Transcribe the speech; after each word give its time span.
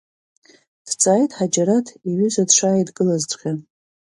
Дҵааит 0.87 1.31
Ҳаџьараҭ 1.37 1.87
иҩыза 2.09 2.43
дшааидгылазҵәҟьа. 2.49 3.51